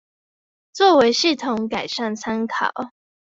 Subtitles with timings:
[0.73, 2.71] 作為系統改善參考